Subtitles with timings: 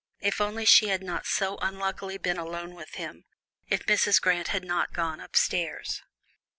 [0.19, 3.25] If only she had not so unluckily been alone with him
[3.69, 4.19] if Mrs.
[4.19, 6.01] Grant had not gone upstairs!